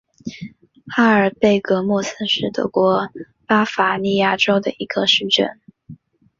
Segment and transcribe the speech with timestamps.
[0.87, 3.11] 哈尔贝格莫斯是德国
[3.45, 5.59] 巴伐利亚州的一个市镇。